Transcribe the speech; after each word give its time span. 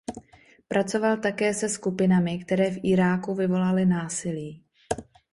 Pracoval 0.67 1.17
také 1.17 1.53
se 1.53 1.69
skupinami, 1.69 2.39
které 2.39 2.71
v 2.71 2.79
Iráku 2.83 3.35
vyvolávaly 3.35 3.85
násilí. 3.85 4.63